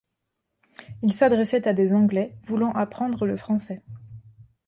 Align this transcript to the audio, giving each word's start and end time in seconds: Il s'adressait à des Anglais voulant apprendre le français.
Il 1.03 1.13
s'adressait 1.13 1.67
à 1.67 1.73
des 1.73 1.93
Anglais 1.93 2.35
voulant 2.45 2.71
apprendre 2.71 3.27
le 3.27 3.37
français. 3.37 3.83